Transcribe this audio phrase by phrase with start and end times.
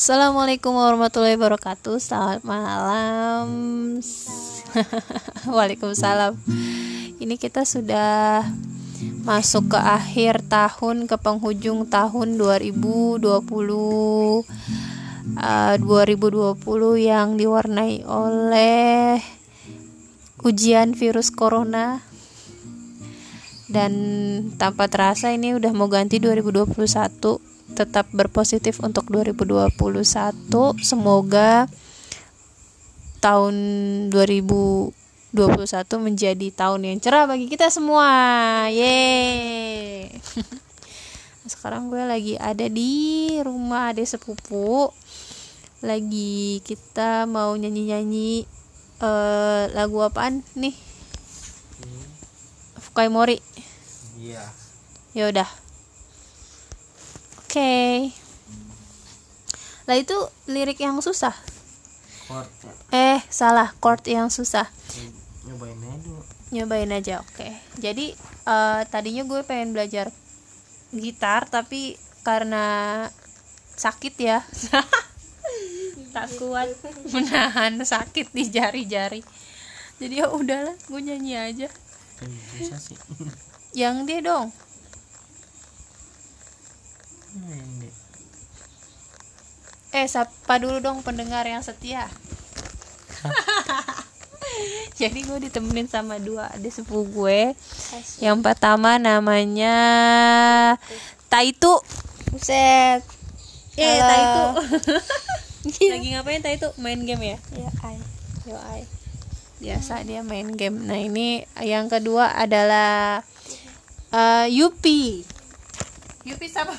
[0.00, 2.00] Assalamualaikum warahmatullahi wabarakatuh.
[2.00, 4.00] Selamat malam.
[5.52, 6.40] Waalaikumsalam.
[7.20, 8.40] Ini kita sudah
[9.28, 14.40] masuk ke akhir tahun ke penghujung tahun 2020 uh,
[15.76, 15.76] 2020
[16.96, 19.20] yang diwarnai oleh
[20.40, 22.00] ujian virus corona
[23.68, 23.92] dan
[24.56, 29.74] tanpa terasa ini udah mau ganti 2021 tetap berpositif untuk 2021
[30.82, 31.70] semoga
[33.20, 33.54] tahun
[34.12, 34.94] 2021
[36.00, 38.08] menjadi tahun yang cerah bagi kita semua.
[38.72, 40.08] Ye
[41.52, 44.90] sekarang gue lagi ada di rumah ade sepupu.
[45.80, 48.44] Lagi kita mau nyanyi-nyanyi
[49.00, 50.76] uh, lagu apaan nih?
[52.80, 53.40] Fukai Mori
[54.20, 54.44] Iya.
[55.16, 55.48] ya udah
[57.50, 58.14] okay.
[59.90, 60.14] lah itu
[60.46, 61.34] lirik yang susah
[62.30, 62.46] Chord.
[62.94, 64.70] eh salah chord yang susah
[65.50, 66.22] Nyobain aja dulu.
[66.54, 67.50] nyobain aja oke
[67.82, 68.14] jadi
[68.46, 70.14] eh, tadinya gue pengen belajar
[70.94, 73.06] gitar tapi karena
[73.74, 74.46] sakit ya
[76.14, 76.70] tak kuat
[77.10, 79.26] menahan sakit di jari-jari
[79.98, 81.68] jadi ya udahlah gue nyanyi aja
[82.78, 82.94] sih.
[83.74, 84.54] yang dia dong
[89.90, 92.06] Eh sapa dulu dong pendengar yang setia.
[95.00, 97.54] Jadi gue ditemenin sama dua adik sepupu gue.
[98.22, 99.78] Yang pertama namanya
[101.26, 101.74] Taitu.
[102.30, 103.02] Buset.
[103.74, 103.98] eh.
[103.98, 104.44] Taitu.
[105.94, 106.68] Lagi ngapain Taitu?
[106.78, 107.38] Main game ya?
[107.56, 107.98] Ya, ay.
[108.46, 108.86] Yo, ai.
[109.60, 110.80] biasa dia main game.
[110.88, 113.20] Nah ini yang kedua adalah
[114.08, 115.26] eh, Yupi
[116.20, 116.76] Yupi siapa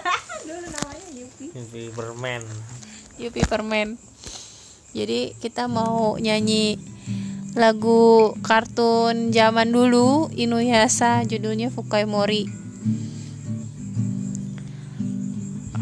[0.48, 1.52] dulu namanya Yupi.
[1.52, 2.40] Ini bermain.
[3.20, 4.00] Yupi permen.
[4.96, 6.80] Jadi kita mau nyanyi
[7.52, 12.48] lagu kartun zaman dulu Inuyasha judulnya Fukai Mori.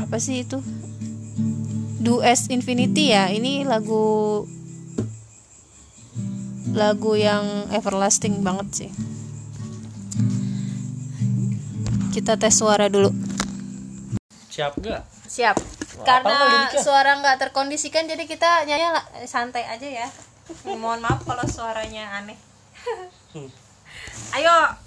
[0.00, 0.64] Apa sih itu?
[2.00, 3.28] Do as Infinity ya?
[3.28, 4.48] Ini lagu
[6.72, 8.90] lagu yang everlasting banget sih
[12.14, 13.10] kita tes suara dulu
[14.54, 15.02] Siap gak?
[15.26, 15.56] Siap.
[15.98, 18.86] Wah, Karena suara nggak terkondisikan, jadi kita nyanyi
[19.26, 20.06] santai aja ya.
[20.78, 22.38] Mohon maaf kalau suaranya aneh.
[23.34, 23.50] Hmm.
[24.38, 24.78] Ayo,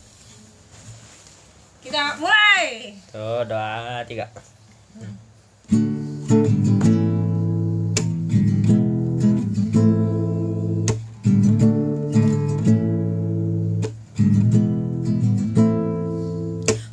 [1.83, 2.95] kita mulai.
[3.11, 4.31] Tuh, doa tiga.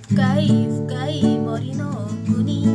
[0.04, 1.88] Fukai fukai mori no
[2.26, 2.73] kuni, ima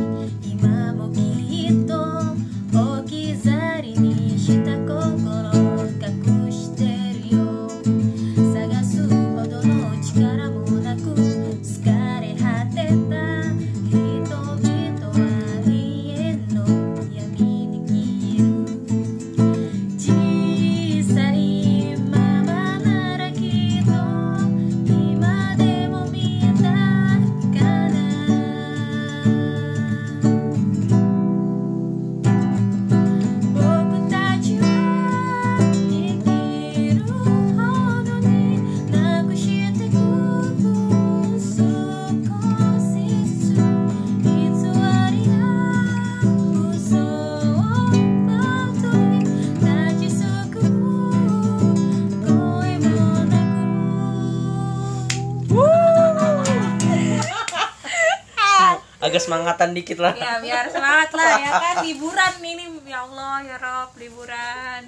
[59.10, 60.14] Agak semangatan dikit lah.
[60.14, 61.74] ya biar semangat lah ya kan.
[61.82, 64.86] Liburan ini ya Allah ya Rob liburan.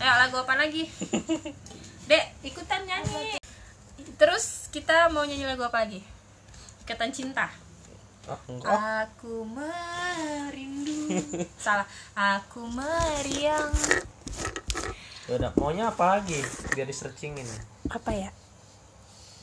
[0.00, 0.88] Ayo lagu apa lagi?
[2.08, 3.36] Dek ikutan nyanyi.
[4.16, 6.00] Terus kita mau nyanyi lagu apa lagi?
[6.88, 7.52] Ikatan cinta.
[8.28, 8.36] Oh,
[9.00, 11.08] aku merindu.
[11.56, 11.88] Salah.
[12.12, 13.72] Aku meriang.
[15.28, 16.40] Udah, maunya apa lagi?
[16.72, 17.48] Biar di searchingin.
[17.88, 18.28] apa ya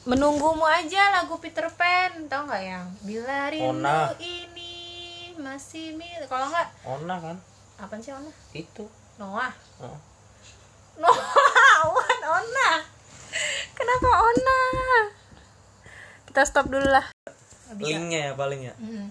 [0.06, 4.14] menunggumu aja lagu Peter Pan tau nggak yang bila rindu Ona.
[4.22, 4.74] ini
[5.42, 7.38] masih mil kalau nggak Ona kan?
[7.82, 8.86] apa sih Ona Itu.
[9.18, 9.50] Noah
[9.82, 9.98] Oh.
[11.02, 12.70] Noah Wan Ona
[13.74, 14.62] kenapa Ona
[16.30, 17.10] kita stop dulu lah
[17.76, 17.98] Bisa.
[17.98, 18.78] Linknya ya paling ya.
[18.78, 19.10] Mm.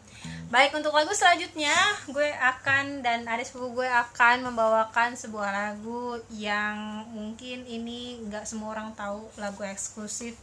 [0.49, 1.75] Baik untuk lagu selanjutnya
[2.07, 8.79] gue akan dan adik sepupu gue akan membawakan sebuah lagu yang mungkin ini nggak semua
[8.79, 10.39] orang tahu lagu eksklusif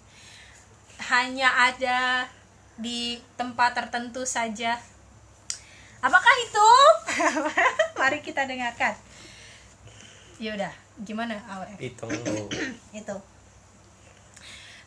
[1.01, 2.29] hanya ada
[2.77, 4.77] di tempat tertentu saja.
[6.01, 6.69] Apakah itu?
[8.25, 8.93] kita dengarkan.
[10.41, 10.73] Yaudah,
[11.05, 12.49] gimana awal Hitung dulu.
[12.93, 13.17] itu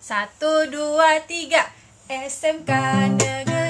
[0.02, 1.64] satu dua tiga
[2.10, 2.70] SMK
[3.16, 3.63] Negeri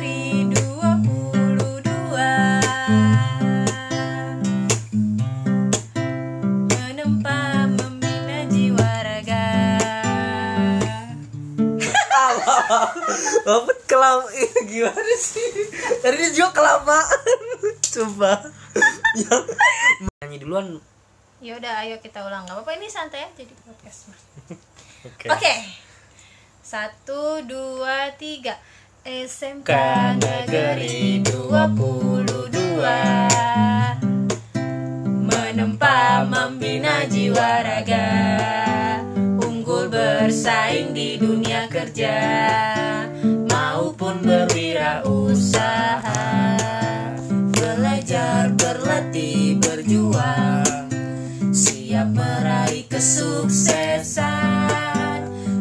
[13.45, 15.45] Bapak kelam ini gimana sih?
[16.01, 17.21] Tadi dia juga kelamaan.
[17.85, 18.41] Coba.
[19.15, 19.45] Yang
[20.21, 20.67] nyanyi duluan.
[21.45, 24.23] yaudah ayo kita ulang nggak apa-apa ini santai aja di podcast mas
[25.05, 25.29] Oke.
[25.29, 25.53] Oke.
[26.65, 28.57] Satu, dua, tiga.
[29.05, 29.69] SMK
[30.17, 32.81] Negeri 22
[35.21, 38.09] Menempa membina jiwa raga
[39.45, 42.17] Unggul bersaing di dunia kerja
[52.35, 54.27] meraih kesuksesan.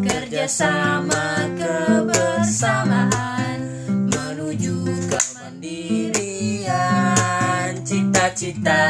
[0.02, 3.62] Kerjasama kebersamaan
[4.10, 4.82] Menuju
[5.14, 7.78] kemandirian.
[7.86, 8.90] Cita-cita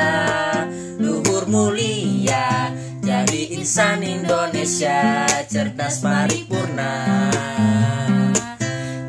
[0.97, 2.71] luhur mulia
[3.03, 5.27] Jadi insan Indonesia.
[5.51, 7.27] Cerdas paripurna.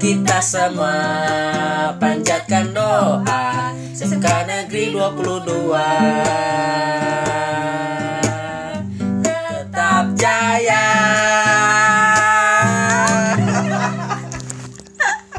[0.03, 0.99] Kita semua
[1.97, 3.71] panjatkan doa.
[3.95, 6.54] SMK Negeri 22